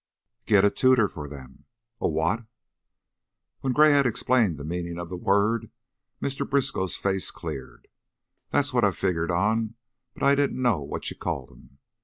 [0.47, 1.65] "Get a tutor for them."
[2.01, 2.47] "A what?"
[3.59, 5.69] When Gray had explained the meaning of the word,
[6.19, 6.49] Mr.
[6.49, 7.87] Briskow's face cleared.
[8.49, 9.75] "That's what I figgered on,
[10.15, 11.77] but I didn't know what you called 'em.